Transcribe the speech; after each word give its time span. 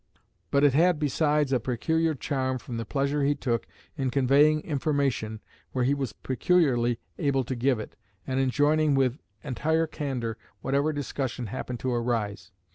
But 0.49 0.63
it 0.63 0.73
had 0.73 0.97
besides 0.97 1.53
a 1.53 1.59
peculiar 1.59 2.15
charm 2.15 2.57
from 2.57 2.77
the 2.77 2.85
pleasure 2.85 3.21
he 3.21 3.35
took 3.35 3.67
in 3.95 4.09
conveying 4.09 4.61
information 4.61 5.41
where 5.73 5.85
he 5.85 5.93
was 5.93 6.11
peculiarly 6.11 6.97
able 7.19 7.43
to 7.43 7.53
give 7.55 7.79
it, 7.79 7.95
and 8.25 8.39
in 8.39 8.49
joining 8.49 8.95
with 8.95 9.19
entire 9.43 9.85
candor 9.85 10.39
whatever 10.61 10.91
discussion 10.91 11.45
happened 11.53 11.81
to 11.81 11.91
arise. 11.93 12.49